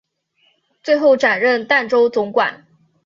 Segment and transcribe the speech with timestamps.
[0.81, 2.65] 最后转任澶州总管。